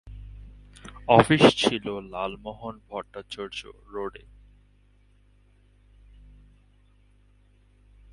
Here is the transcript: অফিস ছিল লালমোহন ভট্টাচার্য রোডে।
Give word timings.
অফিস 1.07 1.43
ছিল 1.55 1.85
লালমোহন 2.11 2.75
ভট্টাচার্য 2.89 3.59
রোডে। 3.93 4.23